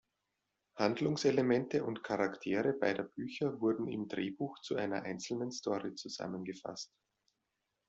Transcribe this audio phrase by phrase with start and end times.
[0.79, 6.91] Handlungselemente und Charaktere beider Bücher wurden im Drehbuch zu einer einzelnen Story zusammengefasst.